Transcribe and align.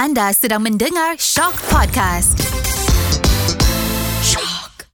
Anda 0.00 0.32
sedang 0.32 0.64
mendengar 0.64 1.20
Shock 1.20 1.60
Podcast. 1.68 2.40
Shock. 4.24 4.88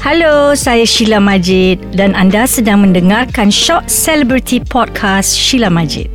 Halo, 0.00 0.56
saya 0.56 0.88
Sheila 0.88 1.20
Majid 1.20 1.92
dan 1.92 2.16
anda 2.16 2.48
sedang 2.48 2.80
mendengarkan 2.80 3.52
Shock 3.52 3.92
Celebrity 3.92 4.64
Podcast 4.64 5.36
Sheila 5.36 5.68
Majid. 5.68 6.08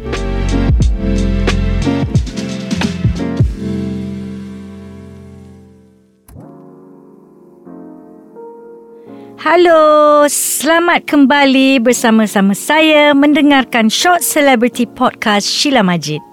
Halo, 9.38 10.26
selamat 10.26 11.06
kembali 11.06 11.86
bersama-sama 11.86 12.58
saya 12.58 13.14
mendengarkan 13.14 13.94
Short 13.94 14.26
Celebrity 14.26 14.90
Podcast 14.90 15.46
Sheila 15.46 15.86
Majid. 15.86 16.29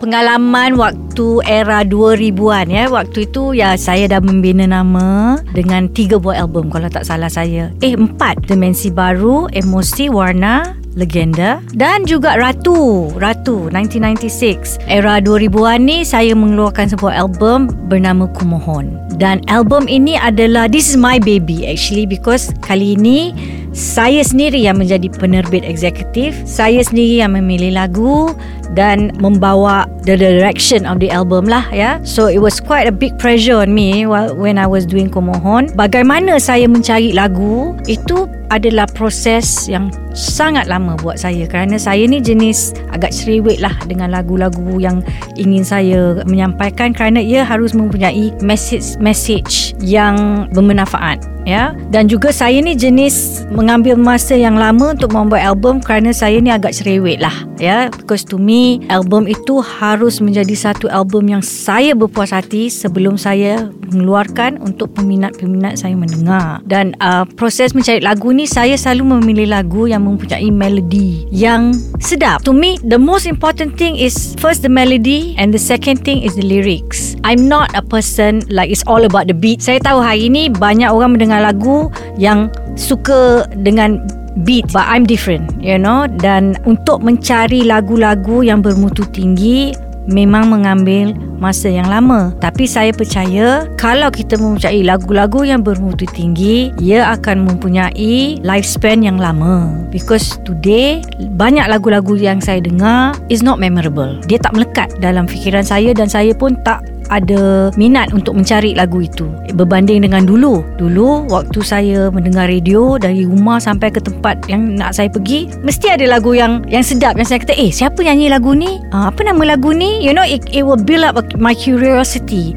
Pengalaman 0.00 0.80
waktu 0.80 1.44
era 1.44 1.84
2000-an 1.84 2.72
ya. 2.72 2.88
Waktu 2.88 3.28
itu 3.28 3.52
ya 3.52 3.76
saya 3.76 4.08
dah 4.08 4.24
membina 4.24 4.64
nama 4.64 5.36
dengan 5.52 5.92
tiga 5.92 6.16
buah 6.16 6.40
album 6.40 6.72
kalau 6.72 6.88
tak 6.88 7.04
salah 7.04 7.28
saya. 7.28 7.68
Eh, 7.84 7.92
empat. 7.92 8.48
Dimensi 8.48 8.88
Baru, 8.88 9.52
Emosi, 9.52 10.08
Warna, 10.08 10.80
Legenda 10.98 11.62
dan 11.70 12.02
juga 12.02 12.34
Ratu 12.34 13.10
Ratu 13.14 13.70
1996 13.70 14.82
era 14.90 15.22
2000-an 15.22 15.78
ni 15.86 16.02
saya 16.02 16.34
mengeluarkan 16.34 16.90
sebuah 16.90 17.14
album 17.14 17.70
bernama 17.86 18.26
Kumohon 18.34 18.98
dan 19.14 19.38
album 19.46 19.86
ini 19.86 20.18
adalah 20.18 20.66
this 20.66 20.90
is 20.90 20.98
my 20.98 21.22
baby 21.22 21.62
actually 21.62 22.10
because 22.10 22.50
kali 22.58 22.98
ini 22.98 23.30
saya 23.70 24.26
sendiri 24.26 24.58
yang 24.58 24.82
menjadi 24.82 25.06
penerbit 25.14 25.62
eksekutif 25.62 26.34
saya 26.42 26.82
sendiri 26.82 27.22
yang 27.22 27.38
memilih 27.38 27.78
lagu 27.78 28.34
dan 28.74 29.10
membawa 29.18 29.86
the 30.06 30.14
direction 30.14 30.86
of 30.86 31.02
the 31.02 31.10
album 31.10 31.46
lah 31.46 31.66
ya. 31.74 31.98
So 32.06 32.30
it 32.30 32.38
was 32.38 32.62
quite 32.62 32.86
a 32.86 32.94
big 32.94 33.18
pressure 33.18 33.58
on 33.58 33.74
me 33.74 34.06
when 34.10 34.58
I 34.58 34.66
was 34.66 34.86
doing 34.86 35.10
Kumohon 35.10 35.74
bagaimana 35.74 36.38
saya 36.38 36.70
mencari 36.70 37.10
lagu 37.10 37.74
itu 37.90 38.30
adalah 38.50 38.86
proses 38.90 39.70
yang 39.70 39.94
sangat 40.14 40.66
lama 40.66 40.98
buat 40.98 41.18
saya. 41.22 41.46
Kerana 41.46 41.78
saya 41.78 42.02
ni 42.06 42.18
jenis 42.18 42.74
agak 42.90 43.14
cerewet 43.14 43.62
lah 43.62 43.74
dengan 43.86 44.10
lagu-lagu 44.10 44.78
yang 44.82 45.02
ingin 45.38 45.62
saya 45.62 46.18
menyampaikan 46.26 46.90
kerana 46.90 47.22
ia 47.22 47.46
harus 47.46 47.74
mempunyai 47.74 48.34
message 48.42 48.98
message 48.98 49.74
yang 49.82 50.46
bermanfaat 50.50 51.22
ya. 51.50 51.74
Dan 51.90 52.06
juga 52.06 52.30
saya 52.30 52.62
ni 52.62 52.78
jenis 52.78 53.42
mengambil 53.50 53.98
masa 53.98 54.38
yang 54.38 54.54
lama 54.54 54.94
untuk 54.94 55.10
membuat 55.10 55.42
album 55.42 55.82
kerana 55.82 56.14
saya 56.14 56.38
ni 56.38 56.54
agak 56.54 56.70
cerewet 56.70 57.18
lah 57.18 57.34
ya. 57.58 57.90
Because 57.90 58.22
to 58.30 58.38
me 58.38 58.86
album 58.86 59.26
itu 59.26 59.58
harus 59.58 60.22
menjadi 60.22 60.54
satu 60.54 60.86
album 60.86 61.26
yang 61.26 61.42
saya 61.42 61.98
berpuas 61.98 62.30
hati 62.30 62.70
sebelum 62.70 63.18
saya 63.18 63.66
mengeluarkan 63.90 64.62
untuk 64.62 64.94
peminat-peminat 64.94 65.82
saya 65.82 65.98
mendengar. 65.98 66.62
Dan 66.62 66.94
uh, 67.02 67.26
proses 67.26 67.74
mencari 67.74 67.98
lagu 67.98 68.30
ni 68.30 68.46
saya 68.46 68.78
selalu 68.78 69.18
memilih 69.18 69.50
lagu 69.50 69.90
yang 69.90 70.06
mempunyai 70.06 70.46
melodi 70.54 71.26
yang 71.34 71.74
sedap. 71.98 72.46
To 72.46 72.54
me 72.54 72.78
the 72.86 73.00
most 73.00 73.26
important 73.26 73.74
thing 73.74 73.98
is 73.98 74.38
first 74.38 74.62
the 74.62 74.70
melody 74.70 75.34
and 75.34 75.50
the 75.50 75.60
second 75.60 76.06
thing 76.06 76.22
is 76.22 76.38
the 76.38 76.46
lyrics. 76.46 77.18
I'm 77.26 77.50
not 77.50 77.74
a 77.76 77.82
person 77.84 78.46
like 78.48 78.70
it's 78.70 78.86
all 78.86 79.04
about 79.04 79.26
the 79.26 79.36
beat. 79.36 79.60
Saya 79.60 79.82
tahu 79.82 80.00
hari 80.00 80.32
ni 80.32 80.48
banyak 80.48 80.88
orang 80.88 81.18
mendengar 81.18 81.39
lagu 81.40 81.88
yang 82.20 82.52
suka 82.76 83.48
dengan 83.60 84.04
beat 84.46 84.68
but 84.70 84.86
I'm 84.86 85.04
different 85.04 85.50
you 85.58 85.80
know? 85.80 86.06
Dan 86.06 86.56
untuk 86.68 87.02
mencari 87.02 87.66
lagu-lagu 87.66 88.46
yang 88.46 88.62
bermutu 88.62 89.02
tinggi 89.10 89.74
memang 90.10 90.50
mengambil 90.50 91.14
masa 91.40 91.70
yang 91.72 91.88
lama. 91.88 92.34
Tapi 92.42 92.66
saya 92.66 92.92
percaya 92.92 93.64
kalau 93.80 94.08
kita 94.12 94.36
mempunyai 94.36 94.84
lagu-lagu 94.84 95.46
yang 95.46 95.62
bermutu 95.64 96.04
tinggi 96.10 96.74
ia 96.82 97.08
akan 97.16 97.48
mempunyai 97.48 98.40
lifespan 98.42 99.00
yang 99.00 99.16
lama. 99.16 99.72
Because 99.88 100.36
today 100.44 101.00
banyak 101.38 101.64
lagu-lagu 101.70 102.18
yang 102.18 102.42
saya 102.42 102.60
dengar 102.60 103.16
is 103.32 103.40
not 103.40 103.56
memorable. 103.56 104.18
Dia 104.28 104.42
tak 104.42 104.58
melekat 104.58 104.92
dalam 105.00 105.24
fikiran 105.24 105.64
saya 105.64 105.94
dan 105.96 106.10
saya 106.10 106.34
pun 106.36 106.58
tak 106.66 106.84
ada 107.10 107.74
minat 107.74 108.14
untuk 108.14 108.38
mencari 108.38 108.72
lagu 108.72 109.02
itu. 109.02 109.26
Berbanding 109.52 110.06
dengan 110.06 110.24
dulu. 110.24 110.62
Dulu 110.78 111.28
waktu 111.28 111.60
saya 111.60 112.08
mendengar 112.08 112.46
radio 112.46 112.96
dari 112.96 113.26
rumah 113.26 113.58
sampai 113.58 113.90
ke 113.90 114.00
tempat 114.00 114.46
yang 114.46 114.78
nak 114.78 114.96
saya 114.96 115.10
pergi 115.10 115.50
mesti 115.60 115.90
ada 115.90 116.06
lagu 116.06 116.32
yang 116.32 116.62
yang 116.70 116.86
sedap. 116.86 117.18
Yang 117.18 117.34
saya 117.34 117.38
kata 117.42 117.54
eh 117.58 117.70
siapa 117.74 118.00
nyanyi 118.00 118.30
lagu 118.30 118.54
ni? 118.54 118.78
Uh, 118.94 119.10
apa 119.10 119.26
nama 119.26 119.58
lagu 119.58 119.74
ni? 119.74 120.00
You 120.00 120.14
know 120.14 120.24
it, 120.24 120.46
it 120.54 120.62
will 120.62 120.80
build 120.80 121.04
up 121.04 121.18
my 121.36 121.52
curiosity. 121.52 122.54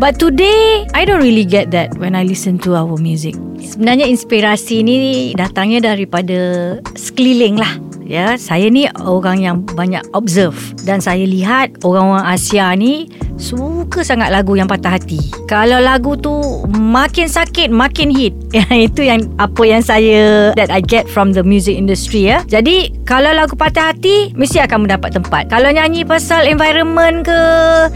But 0.00 0.16
today, 0.16 0.88
I 0.96 1.04
don't 1.04 1.20
really 1.20 1.44
get 1.44 1.76
that 1.76 1.92
when 2.00 2.16
I 2.16 2.24
listen 2.24 2.56
to 2.64 2.72
our 2.72 2.96
music. 2.96 3.36
Sebenarnya 3.60 4.08
inspirasi 4.08 4.80
ni 4.80 4.96
datangnya 5.36 5.92
daripada 5.92 6.80
sekeliling 6.96 7.60
lah. 7.60 7.89
Ya, 8.10 8.34
saya 8.34 8.66
ni 8.66 8.90
orang 9.06 9.38
yang 9.38 9.62
banyak 9.62 10.02
observe 10.18 10.58
dan 10.82 10.98
saya 10.98 11.22
lihat 11.22 11.78
orang-orang 11.86 12.26
Asia 12.26 12.74
ni 12.74 13.06
suka 13.38 14.02
sangat 14.02 14.34
lagu 14.34 14.58
yang 14.58 14.66
patah 14.66 14.98
hati. 14.98 15.22
Kalau 15.46 15.78
lagu 15.78 16.18
tu 16.18 16.34
makin 16.74 17.30
sakit, 17.30 17.70
makin 17.70 18.10
hit. 18.10 18.34
Ya, 18.50 18.66
itu 18.74 19.06
yang 19.06 19.30
apa 19.38 19.62
yang 19.62 19.78
saya 19.78 20.50
that 20.58 20.74
I 20.74 20.82
get 20.82 21.06
from 21.06 21.30
the 21.30 21.46
music 21.46 21.78
industry 21.78 22.34
ya. 22.34 22.42
Jadi, 22.50 22.90
kalau 23.06 23.30
lagu 23.30 23.54
patah 23.54 23.94
hati 23.94 24.34
mesti 24.34 24.58
akan 24.66 24.90
mendapat 24.90 25.14
tempat. 25.14 25.46
Kalau 25.46 25.70
nyanyi 25.70 26.02
pasal 26.02 26.50
environment 26.50 27.22
ke 27.22 27.40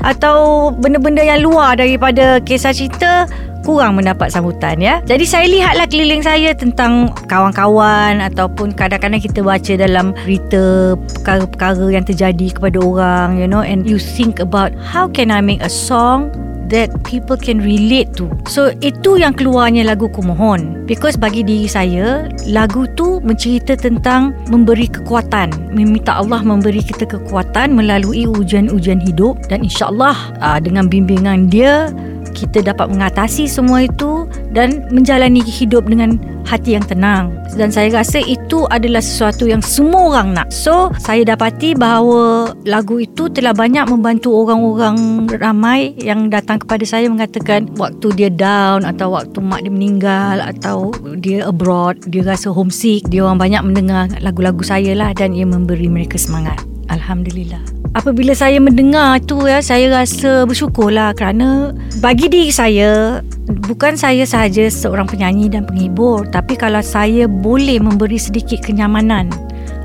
atau 0.07 0.71
benda-benda 0.79 1.27
yang 1.27 1.43
luar 1.43 1.75
daripada 1.75 2.39
kisah 2.39 2.71
cerita 2.71 3.27
kurang 3.65 3.97
mendapat 3.97 4.29
sambutan 4.31 4.77
ya. 4.79 5.01
Jadi 5.09 5.25
saya 5.25 5.49
lihatlah 5.49 5.89
keliling 5.89 6.21
saya 6.21 6.53
tentang 6.53 7.11
kawan-kawan 7.27 8.21
ataupun 8.21 8.77
kadang-kadang 8.77 9.19
kita 9.19 9.41
baca 9.41 9.73
dalam 9.75 10.13
berita 10.13 10.95
perkara-perkara 11.19 11.85
yang 11.89 12.05
terjadi 12.05 12.53
kepada 12.53 12.79
orang 12.85 13.41
you 13.41 13.49
know 13.49 13.65
and 13.65 13.89
you 13.89 13.97
think 13.97 14.39
about 14.39 14.71
how 14.77 15.09
can 15.09 15.33
I 15.33 15.41
make 15.41 15.65
a 15.65 15.73
song 15.73 16.31
that 16.69 16.91
people 17.05 17.37
can 17.37 17.61
relate 17.61 18.13
to. 18.17 18.29
So 18.49 18.73
itu 18.81 19.21
yang 19.21 19.37
keluarnya 19.37 19.85
lagu 19.85 20.09
Kumohon. 20.09 20.85
Because 20.85 21.17
bagi 21.17 21.45
diri 21.45 21.69
saya, 21.69 22.29
lagu 22.49 22.89
tu 22.97 23.21
mencerita 23.25 23.77
tentang 23.77 24.37
memberi 24.49 24.89
kekuatan. 24.89 25.73
Meminta 25.73 26.21
Allah 26.21 26.41
memberi 26.45 26.81
kita 26.81 27.09
kekuatan 27.09 27.73
melalui 27.73 28.29
ujian-ujian 28.29 29.01
hidup 29.01 29.41
dan 29.49 29.65
insyaAllah 29.65 30.17
uh, 30.41 30.59
dengan 30.61 30.89
bimbingan 30.89 31.49
dia 31.49 31.89
kita 32.35 32.61
dapat 32.61 32.91
mengatasi 32.91 33.47
semua 33.47 33.87
itu 33.87 34.27
dan 34.51 34.85
menjalani 34.91 35.41
hidup 35.41 35.87
dengan 35.87 36.19
hati 36.45 36.77
yang 36.77 36.85
tenang. 36.85 37.33
Dan 37.57 37.73
saya 37.73 37.89
rasa 37.95 38.21
itu 38.21 38.69
adalah 38.69 39.01
sesuatu 39.01 39.49
yang 39.49 39.63
semua 39.65 40.13
orang 40.15 40.37
nak. 40.37 40.49
So 40.53 40.93
saya 41.01 41.25
dapati 41.25 41.79
bahawa 41.79 42.53
lagu 42.69 43.01
itu 43.01 43.31
telah 43.33 43.57
banyak 43.57 43.89
membantu 43.89 44.35
orang-orang 44.45 45.27
ramai 45.41 45.97
yang 45.97 46.29
datang 46.29 46.61
kepada 46.61 46.85
saya 46.85 47.09
mengatakan 47.09 47.71
waktu 47.81 48.13
dia 48.15 48.31
down 48.31 48.85
atau 48.85 49.15
waktu 49.15 49.39
mak 49.41 49.65
dia 49.65 49.73
meninggal 49.73 50.37
atau 50.43 50.93
dia 51.19 51.49
abroad 51.49 51.97
dia 52.11 52.27
rasa 52.27 52.53
homesick 52.53 53.07
dia 53.09 53.25
orang 53.25 53.41
banyak 53.41 53.63
mendengar 53.65 54.11
lagu-lagu 54.21 54.61
saya 54.61 54.93
lah 54.93 55.11
dan 55.17 55.33
ia 55.33 55.49
memberi 55.49 55.89
mereka 55.89 56.21
semangat. 56.21 56.61
Alhamdulillah 56.93 57.74
apabila 57.95 58.35
saya 58.35 58.59
mendengar 58.59 59.23
tu 59.23 59.47
ya 59.47 59.63
saya 59.63 59.87
rasa 59.87 60.43
bersyukurlah 60.45 61.15
kerana 61.15 61.71
bagi 62.03 62.27
diri 62.27 62.51
saya 62.51 63.23
bukan 63.71 63.95
saya 63.95 64.27
sahaja 64.27 64.67
seorang 64.67 65.07
penyanyi 65.07 65.47
dan 65.47 65.63
penghibur 65.63 66.27
tapi 66.35 66.59
kalau 66.59 66.83
saya 66.83 67.31
boleh 67.31 67.79
memberi 67.79 68.19
sedikit 68.19 68.67
kenyamanan 68.67 69.31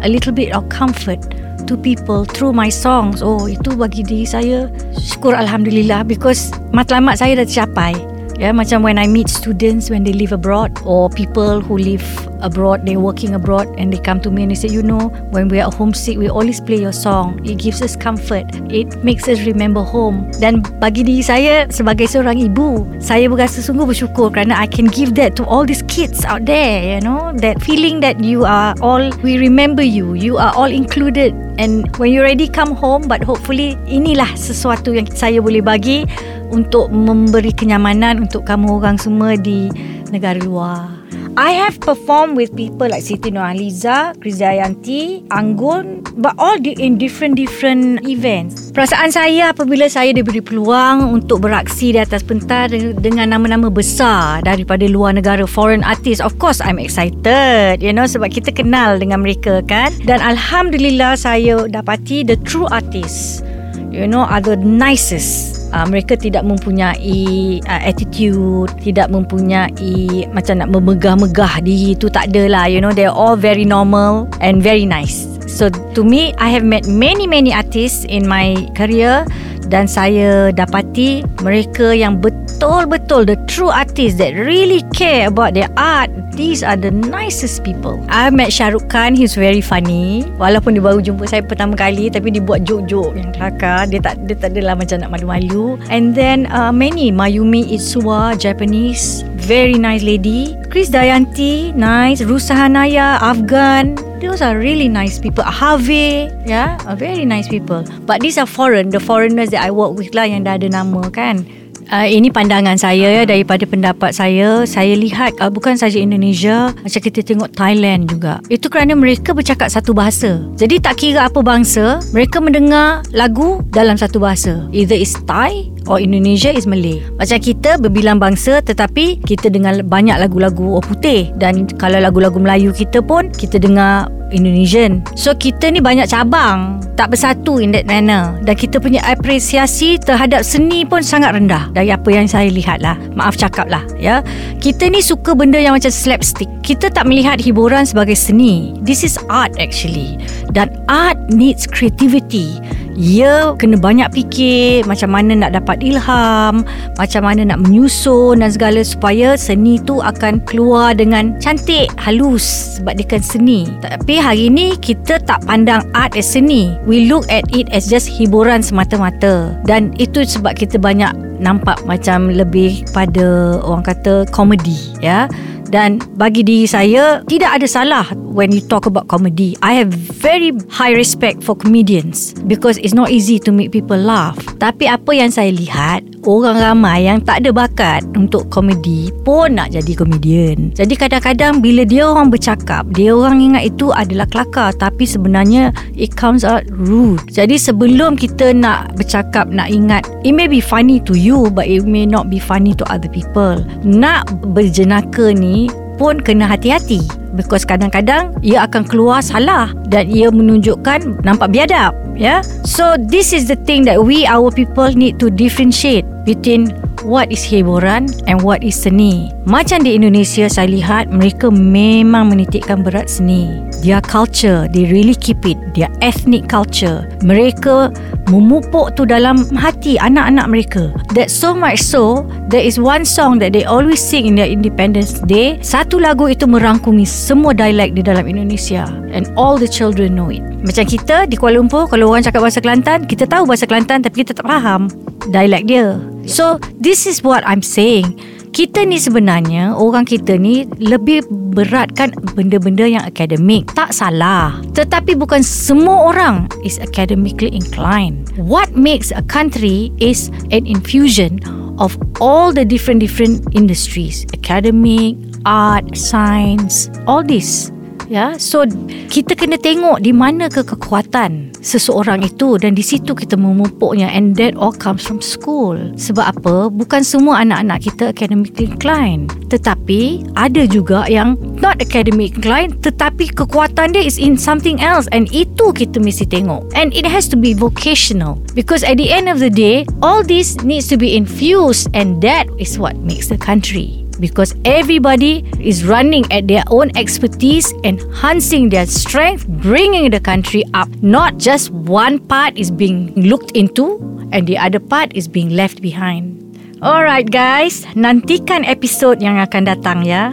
a 0.01 0.09
little 0.09 0.33
bit 0.33 0.49
of 0.57 0.65
comfort 0.73 1.21
to 1.69 1.77
people 1.77 2.25
through 2.25 2.49
my 2.49 2.67
songs 2.67 3.21
oh 3.21 3.45
itu 3.45 3.77
bagi 3.77 4.01
diri 4.01 4.25
saya 4.25 4.73
syukur 4.97 5.37
alhamdulillah 5.37 6.01
because 6.01 6.49
matlamat 6.73 7.21
saya 7.21 7.37
dah 7.37 7.45
tercapai 7.45 7.93
Ya, 8.39 8.55
macam 8.55 8.87
when 8.87 8.95
I 8.95 9.03
meet 9.03 9.27
students 9.27 9.91
when 9.91 10.07
they 10.07 10.15
live 10.15 10.31
abroad 10.31 10.71
or 10.87 11.11
people 11.11 11.59
who 11.59 11.75
live 11.75 12.07
abroad, 12.39 12.87
they're 12.87 12.95
working 12.95 13.35
abroad 13.35 13.67
and 13.75 13.91
they 13.91 13.99
come 13.99 14.23
to 14.23 14.31
me 14.31 14.47
and 14.47 14.51
they 14.51 14.55
say, 14.55 14.71
you 14.71 14.79
know, 14.79 15.11
when 15.35 15.51
we 15.51 15.59
are 15.59 15.67
homesick, 15.67 16.15
we 16.15 16.31
always 16.31 16.63
play 16.63 16.79
your 16.79 16.95
song. 16.95 17.43
It 17.43 17.59
gives 17.59 17.83
us 17.83 17.99
comfort. 17.99 18.47
It 18.71 19.03
makes 19.03 19.27
us 19.27 19.43
remember 19.43 19.83
home. 19.83 20.31
Dan 20.39 20.63
bagi 20.79 21.03
diri 21.03 21.19
saya 21.19 21.67
sebagai 21.67 22.07
seorang 22.07 22.39
ibu, 22.39 22.87
saya 23.03 23.27
berasa 23.27 23.59
sungguh 23.59 23.91
bersyukur 23.91 24.31
kerana 24.31 24.55
I 24.55 24.71
can 24.71 24.87
give 24.87 25.19
that 25.19 25.35
to 25.35 25.43
all 25.43 25.67
these 25.67 25.83
kids 25.91 26.23
out 26.23 26.47
there, 26.47 26.95
you 26.95 27.03
know, 27.03 27.35
that 27.43 27.59
feeling 27.59 27.99
that 28.07 28.23
you 28.23 28.47
are 28.47 28.71
all, 28.79 29.11
we 29.19 29.35
remember 29.35 29.83
you, 29.83 30.15
you 30.15 30.39
are 30.39 30.55
all 30.55 30.71
included. 30.71 31.35
And 31.59 31.91
when 31.99 32.15
you 32.15 32.23
ready 32.23 32.47
come 32.47 32.71
home, 32.71 33.03
but 33.03 33.19
hopefully 33.19 33.75
inilah 33.83 34.31
sesuatu 34.39 34.95
yang 34.95 35.11
saya 35.11 35.43
boleh 35.43 35.59
bagi 35.59 36.07
untuk 36.49 36.89
memberi 36.93 37.53
kenyamanan 37.53 38.25
untuk 38.25 38.45
kamu 38.45 38.81
orang 38.81 38.97
semua 38.97 39.37
di 39.39 39.69
negara 40.09 40.41
luar. 40.41 40.99
I 41.39 41.55
have 41.55 41.79
performed 41.79 42.35
with 42.35 42.51
people 42.51 42.91
like 42.91 42.99
Siti 42.99 43.31
Nurhaliza, 43.31 44.11
Krizayanti, 44.19 45.23
Anggun, 45.31 46.03
but 46.19 46.35
all 46.35 46.59
di- 46.59 46.75
in 46.75 46.99
different 46.99 47.39
different 47.39 48.03
events. 48.03 48.75
Perasaan 48.75 49.07
saya 49.07 49.55
apabila 49.55 49.87
saya 49.87 50.11
diberi 50.11 50.43
peluang 50.43 51.07
untuk 51.07 51.47
beraksi 51.47 51.95
di 51.95 51.99
atas 52.03 52.27
pentas 52.27 52.75
dengan 52.99 53.31
nama-nama 53.31 53.71
besar 53.71 54.43
daripada 54.43 54.83
luar 54.91 55.15
negara, 55.15 55.47
foreign 55.47 55.79
artist. 55.79 56.19
Of 56.19 56.35
course, 56.43 56.59
I'm 56.59 56.75
excited, 56.75 57.79
you 57.79 57.95
know, 57.95 58.03
sebab 58.03 58.35
kita 58.35 58.51
kenal 58.51 58.99
dengan 58.99 59.23
mereka 59.23 59.63
kan. 59.63 59.95
Dan 60.03 60.19
Alhamdulillah 60.19 61.15
saya 61.15 61.71
dapati 61.71 62.27
the 62.27 62.35
true 62.43 62.67
artist, 62.67 63.47
you 63.95 64.03
know, 64.11 64.27
are 64.27 64.43
the 64.43 64.59
nicest 64.59 65.48
uh, 65.73 65.85
mereka 65.85 66.17
tidak 66.19 66.45
mempunyai 66.45 67.59
uh, 67.65 67.81
attitude 67.85 68.69
tidak 68.81 69.09
mempunyai 69.09 70.25
macam 70.33 70.61
nak 70.61 70.69
memegah-megah 70.73 71.61
diri 71.63 71.97
tu 71.97 72.07
tak 72.09 72.29
ada 72.33 72.49
lah 72.49 72.65
you 72.69 72.81
know. 72.81 72.93
They're 72.93 73.13
all 73.13 73.39
very 73.39 73.63
normal 73.63 74.27
and 74.43 74.61
very 74.61 74.85
nice. 74.85 75.25
So 75.49 75.69
to 75.69 76.01
me 76.05 76.31
I 76.37 76.53
have 76.53 76.65
met 76.65 76.85
many 76.85 77.25
many 77.25 77.49
artists 77.53 78.05
in 78.05 78.29
my 78.29 78.53
career 78.77 79.25
dan 79.69 79.85
saya 79.85 80.49
dapati 80.49 81.21
mereka 81.45 81.93
yang 81.93 82.17
betul-betul 82.17 83.23
the 83.23 83.37
true 83.45 83.71
artists 83.71 84.17
that 84.17 84.33
really 84.33 84.81
care 84.91 85.29
about 85.29 85.53
their 85.53 85.69
art 85.77 86.09
these 86.39 86.63
are 86.63 86.79
the 86.79 86.87
nicest 86.87 87.67
people. 87.67 87.99
I 88.07 88.31
met 88.31 88.55
Shah 88.55 88.71
Rukh 88.71 88.87
Khan 88.87 89.11
he's 89.11 89.35
very 89.35 89.59
funny. 89.59 90.23
Walaupun 90.39 90.79
dia 90.79 90.83
baru 90.83 91.03
jumpa 91.03 91.27
saya 91.27 91.43
pertama 91.43 91.75
kali 91.75 92.07
tapi 92.07 92.31
dia 92.31 92.39
buat 92.39 92.63
joke-joke. 92.63 93.19
Yang 93.19 93.29
kelakar 93.35 93.91
dia 93.91 93.99
tak 93.99 94.23
dia 94.23 94.39
tak 94.39 94.55
adalah 94.55 94.79
macam 94.79 95.03
nak 95.03 95.11
malu-malu. 95.11 95.75
And 95.91 96.15
then 96.15 96.47
uh, 96.55 96.71
many 96.71 97.11
Mayumi 97.11 97.75
Itsuwa 97.75 98.39
Japanese 98.39 99.27
very 99.49 99.81
nice 99.81 100.05
lady. 100.05 100.53
Chris 100.69 100.93
Dayanti 100.93 101.73
nice. 101.73 102.21
Rusa 102.21 102.53
Hanaya 102.53 103.17
Afghan. 103.17 103.97
Those 104.21 104.45
are 104.45 104.61
really 104.61 104.85
nice 104.85 105.17
people. 105.17 105.41
Harvey, 105.41 106.29
yeah, 106.45 106.77
are 106.85 106.93
very 106.93 107.25
nice 107.25 107.49
people. 107.49 107.81
But 108.05 108.21
these 108.21 108.37
are 108.37 108.45
foreign, 108.45 108.93
the 108.93 109.01
foreigners 109.01 109.49
that 109.49 109.65
I 109.65 109.73
work 109.73 109.97
with 109.97 110.13
lah 110.13 110.29
yang 110.29 110.45
dah 110.45 110.61
ada 110.61 110.69
nama 110.69 111.01
kan. 111.09 111.49
Uh, 111.89 112.05
ini 112.05 112.29
pandangan 112.29 112.77
saya 112.77 113.09
ya 113.09 113.23
daripada 113.25 113.65
pendapat 113.65 114.13
saya. 114.13 114.61
Saya 114.69 114.93
lihat 114.93 115.33
uh, 115.41 115.49
bukan 115.49 115.73
saja 115.73 115.97
Indonesia 115.97 116.69
macam 116.85 117.01
kita 117.01 117.25
tengok 117.25 117.49
Thailand 117.57 118.05
juga. 118.05 118.37
Itu 118.53 118.69
kerana 118.69 118.93
mereka 118.93 119.33
bercakap 119.33 119.73
satu 119.73 119.97
bahasa. 119.97 120.37
Jadi 120.53 120.77
tak 120.77 121.01
kira 121.01 121.25
apa 121.25 121.41
bangsa 121.41 121.97
mereka 122.13 122.37
mendengar 122.37 123.01
lagu 123.09 123.65
dalam 123.73 123.97
satu 123.97 124.21
bahasa. 124.21 124.69
Either 124.69 124.93
is 124.93 125.17
Thai 125.25 125.73
or 125.89 125.97
Indonesia 125.97 126.53
is 126.53 126.69
Malay. 126.69 127.01
Macam 127.17 127.41
kita 127.41 127.81
berbilang 127.81 128.21
bangsa 128.21 128.61
tetapi 128.61 129.19
kita 129.25 129.49
dengar 129.49 129.81
banyak 129.81 130.15
lagu-lagu 130.21 130.77
orang 130.77 130.85
putih. 130.85 131.33
Dan 131.35 131.65
kalau 131.75 131.97
lagu-lagu 131.97 132.37
Melayu 132.37 132.71
kita 132.71 133.01
pun 133.01 133.33
kita 133.33 133.57
dengar 133.57 134.07
Indonesian. 134.29 135.01
So 135.17 135.33
kita 135.33 135.73
ni 135.73 135.81
banyak 135.81 136.05
cabang. 136.05 136.85
Tak 136.93 137.09
bersatu 137.15 137.57
in 137.57 137.73
that 137.73 137.89
manner. 137.89 138.37
Dan 138.45 138.53
kita 138.53 138.77
punya 138.77 139.01
apresiasi 139.07 139.97
Terhadap 139.97 140.45
seni 140.45 140.85
pun 140.85 141.01
sangat 141.01 141.33
rendah. 141.33 141.73
Dari 141.73 141.89
apa 141.89 142.09
yang 142.13 142.29
saya 142.29 142.51
lihat 142.51 142.85
lah 142.85 142.99
Maaf 143.17 143.39
cakap 143.39 143.71
lah 143.71 143.81
ya. 143.97 144.21
Kita 144.61 144.85
ni 144.87 145.01
suka 145.01 145.33
benda 145.33 145.57
yang 145.57 145.73
macam 145.73 145.89
slapstick. 145.89 146.49
Kita 146.61 146.93
tak 146.93 147.09
melihat 147.09 147.41
hiburan 147.41 147.89
sebagai 147.89 148.13
seni. 148.13 148.77
This 148.85 149.01
is 149.01 149.17
art 149.33 149.57
actually. 149.57 150.21
Dan 150.53 150.69
art 150.85 151.17
needs 151.33 151.65
creativity 151.65 152.61
ia 152.99 153.55
kena 153.55 153.79
banyak 153.79 154.11
fikir 154.11 154.83
macam 154.83 155.15
mana 155.15 155.31
nak 155.47 155.55
dapat 155.55 155.79
ilham, 155.79 156.67
macam 156.99 157.21
mana 157.23 157.47
nak 157.47 157.63
menyusun 157.63 158.43
dan 158.43 158.51
segala 158.51 158.83
supaya 158.83 159.39
seni 159.39 159.79
tu 159.79 160.03
akan 160.03 160.43
keluar 160.43 160.91
dengan 160.91 161.39
cantik, 161.39 161.87
halus 161.95 162.75
sebab 162.75 162.99
dia 162.99 163.07
kan 163.07 163.23
seni. 163.23 163.71
Tapi 163.79 164.19
hari 164.19 164.51
ni 164.51 164.75
kita 164.75 165.23
tak 165.23 165.47
pandang 165.47 165.87
art 165.95 166.11
as 166.19 166.27
seni. 166.27 166.75
We 166.83 167.07
look 167.07 167.23
at 167.31 167.47
it 167.55 167.71
as 167.71 167.87
just 167.87 168.11
hiburan 168.11 168.59
semata-mata. 168.59 169.55
Dan 169.63 169.95
itu 169.95 170.27
sebab 170.27 170.59
kita 170.59 170.75
banyak 170.75 171.15
nampak 171.39 171.79
macam 171.87 172.27
lebih 172.27 172.83
pada 172.91 173.57
orang 173.63 173.81
kata 173.87 174.27
komedi 174.29 174.75
ya 174.99 175.31
dan 175.69 176.01
bagi 176.17 176.41
diri 176.41 176.65
saya 176.65 177.21
tidak 177.29 177.61
ada 177.61 177.67
salah 177.69 178.05
when 178.33 178.49
you 178.49 178.61
talk 178.65 178.89
about 178.89 179.05
comedy. 179.05 179.53
I 179.61 179.77
have 179.77 179.93
very 179.93 180.49
high 180.73 180.93
respect 180.97 181.45
for 181.45 181.53
comedians 181.53 182.33
because 182.49 182.81
it's 182.81 182.97
not 182.97 183.13
easy 183.13 183.37
to 183.45 183.53
make 183.53 183.69
people 183.69 183.97
laugh. 183.97 184.37
Tapi 184.57 184.89
apa 184.89 185.13
yang 185.13 185.29
saya 185.29 185.53
lihat 185.53 186.01
orang 186.27 186.57
ramai 186.59 187.07
yang 187.07 187.23
tak 187.23 187.43
ada 187.45 187.51
bakat 187.53 188.03
untuk 188.17 188.47
komedi 188.51 189.13
pun 189.23 189.55
nak 189.55 189.71
jadi 189.71 189.91
komedian. 189.95 190.71
Jadi 190.75 190.93
kadang-kadang 190.95 191.63
bila 191.63 191.85
dia 191.87 192.07
orang 192.07 192.33
bercakap 192.33 192.87
dia 192.95 193.15
orang 193.15 193.39
ingat 193.39 193.71
itu 193.71 193.91
adalah 193.93 194.27
kelakar 194.27 194.75
tapi 194.75 195.07
sebenarnya 195.07 195.71
it 195.95 196.15
comes 196.15 196.43
out 196.43 196.65
rude. 196.71 197.21
Jadi 197.31 197.55
sebelum 197.55 198.19
kita 198.19 198.51
nak 198.51 198.95
bercakap 198.99 199.47
nak 199.51 199.71
ingat 199.71 200.03
it 200.27 200.35
may 200.35 200.49
be 200.49 200.59
funny 200.59 200.99
to 201.03 201.15
you 201.15 201.47
but 201.53 201.67
it 201.67 201.85
may 201.85 202.03
not 202.03 202.27
be 202.27 202.41
funny 202.41 202.75
to 202.75 202.83
other 202.91 203.09
people. 203.11 203.61
Nak 203.85 204.27
berjenaka 204.51 205.31
ni 205.31 205.71
pun 205.99 206.15
kena 206.23 206.47
hati-hati 206.47 207.18
because 207.35 207.65
kadang-kadang 207.65 208.33
ia 208.41 208.65
akan 208.65 208.85
keluar 208.85 209.21
salah 209.21 209.71
dan 209.89 210.09
ia 210.09 210.29
menunjukkan 210.29 211.21
nampak 211.25 211.53
biadab 211.53 211.93
ya 212.17 212.39
yeah? 212.39 212.39
so 212.65 212.97
this 213.09 213.31
is 213.31 213.47
the 213.47 213.57
thing 213.63 213.85
that 213.85 214.01
we 214.01 214.25
our 214.25 214.49
people 214.51 214.89
need 214.91 215.17
to 215.21 215.31
differentiate 215.33 216.05
between 216.29 216.69
what 217.01 217.25
is 217.33 217.41
hiburan 217.41 218.05
and 218.29 218.45
what 218.45 218.61
is 218.61 218.77
seni. 218.77 219.33
Macam 219.49 219.81
di 219.81 219.97
Indonesia 219.97 220.45
saya 220.45 220.69
lihat 220.69 221.09
mereka 221.09 221.49
memang 221.49 222.29
menitikkan 222.29 222.85
berat 222.85 223.09
seni. 223.09 223.49
Their 223.81 224.05
culture 224.05 224.69
they 224.69 224.85
really 224.85 225.17
keep 225.17 225.41
it. 225.49 225.57
Their 225.73 225.89
ethnic 226.05 226.45
culture. 226.45 227.09
Mereka 227.25 227.89
memupuk 228.29 228.93
tu 228.93 229.09
dalam 229.09 229.41
hati 229.57 229.97
anak-anak 229.97 230.45
mereka. 230.45 230.93
That 231.17 231.33
so 231.33 231.57
much 231.57 231.81
so 231.81 232.29
there 232.53 232.61
is 232.61 232.77
one 232.77 233.09
song 233.09 233.41
that 233.41 233.57
they 233.57 233.65
always 233.65 233.97
sing 233.97 234.29
in 234.29 234.37
their 234.37 234.49
independence 234.49 235.17
day. 235.25 235.57
Satu 235.65 235.97
lagu 235.97 236.29
itu 236.29 236.45
merangkumi 236.45 237.09
semua 237.09 237.57
dialek 237.57 237.97
di 237.97 238.05
dalam 238.05 238.29
Indonesia. 238.29 238.85
And 239.09 239.25
all 239.33 239.57
the 239.57 239.65
children 239.65 240.13
know 240.13 240.29
it. 240.29 240.45
Macam 240.61 240.85
kita 240.85 241.25
di 241.25 241.39
Kuala 241.39 241.57
Lumpur 241.57 241.89
kalau 241.89 242.13
orang 242.13 242.21
cakap 242.21 242.45
bahasa 242.45 242.59
Kelantan 242.61 243.07
kita 243.07 243.25
tahu 243.25 243.47
bahasa 243.47 243.65
Kelantan 243.65 244.03
tapi 244.03 244.21
kita 244.21 244.35
tak 244.35 244.45
faham 244.45 244.91
dialek 245.27 245.67
dia. 245.67 245.99
So 246.23 246.61
this 246.79 247.03
is 247.03 247.19
what 247.25 247.43
I'm 247.43 247.63
saying. 247.63 248.15
Kita 248.49 248.81
ni 248.81 248.97
sebenarnya 248.97 249.77
orang 249.77 250.09
kita 250.09 250.33
ni 250.33 250.65
lebih 250.81 251.21
beratkan 251.53 252.09
benda-benda 252.33 252.85
yang 252.87 253.05
akademik. 253.05 253.69
Tak 253.77 253.93
salah. 253.93 254.57
Tetapi 254.73 255.13
bukan 255.13 255.45
semua 255.45 256.09
orang 256.09 256.49
is 256.65 256.81
academically 256.81 257.53
inclined. 257.53 258.33
What 258.41 258.73
makes 258.73 259.13
a 259.13 259.21
country 259.21 259.93
is 260.01 260.33
an 260.49 260.65
infusion 260.65 261.39
of 261.77 261.93
all 262.17 262.49
the 262.49 262.65
different 262.65 263.05
different 263.05 263.45
industries. 263.53 264.25
Academic 264.33 265.15
art 265.45 265.95
science 265.95 266.91
all 267.07 267.23
this 267.23 267.71
ya 268.09 268.35
so 268.41 268.65
kita 269.07 269.37
kena 269.37 269.55
tengok 269.55 270.01
di 270.01 270.09
mana 270.09 270.49
ke 270.49 270.65
kekuatan 270.65 271.49
seseorang 271.59 272.23
itu 272.23 272.55
dan 272.57 272.73
di 272.75 272.83
situ 272.83 273.13
kita 273.13 273.35
memupuknya 273.35 274.09
and 274.11 274.35
that 274.39 274.55
all 274.55 274.73
comes 274.73 275.03
from 275.03 275.19
school. 275.19 275.75
Sebab 275.99 276.25
apa? 276.35 276.55
Bukan 276.71 277.03
semua 277.03 277.43
anak-anak 277.43 277.79
kita 277.83 278.03
academically 278.11 278.71
inclined. 278.71 279.31
Tetapi 279.51 280.31
ada 280.39 280.63
juga 280.65 281.05
yang 281.11 281.35
not 281.59 281.79
academic 281.83 282.39
inclined 282.39 282.79
tetapi 282.81 283.31
kekuatan 283.31 283.91
dia 283.91 284.03
is 284.03 284.15
in 284.15 284.39
something 284.39 284.79
else 284.79 285.05
and 285.11 285.27
itu 285.35 285.71
kita 285.75 285.99
mesti 285.99 286.25
tengok. 286.27 286.63
And 286.73 286.95
it 286.95 287.03
has 287.05 287.27
to 287.31 287.37
be 287.37 287.51
vocational 287.53 288.39
because 288.55 288.81
at 288.87 288.97
the 288.97 289.11
end 289.11 289.27
of 289.27 289.43
the 289.43 289.51
day 289.51 289.83
all 289.99 290.23
this 290.23 290.59
needs 290.63 290.87
to 290.91 290.95
be 290.95 291.15
infused 291.15 291.91
and 291.91 292.23
that 292.23 292.47
is 292.57 292.79
what 292.79 292.95
makes 293.03 293.27
the 293.27 293.39
country 293.39 294.08
because 294.19 294.53
everybody 294.65 295.47
is 295.59 295.87
running 295.87 296.27
at 296.31 296.47
their 296.47 296.63
own 296.69 296.91
expertise, 296.95 297.73
enhancing 297.83 298.69
their 298.69 298.85
strength, 298.85 299.47
bringing 299.47 300.11
the 300.11 300.19
country 300.19 300.63
up. 300.73 300.89
Not 301.01 301.37
just 301.37 301.71
one 301.71 302.19
part 302.19 302.57
is 302.57 302.69
being 302.69 303.15
looked 303.15 303.55
into 303.55 303.97
and 304.31 304.45
the 304.45 304.57
other 304.57 304.79
part 304.79 305.15
is 305.15 305.27
being 305.27 305.49
left 305.49 305.81
behind. 305.81 306.37
Alright 306.79 307.27
guys, 307.27 307.83
nantikan 307.91 308.63
episod 308.63 309.19
yang 309.19 309.35
akan 309.35 309.67
datang 309.67 310.07
ya. 310.07 310.31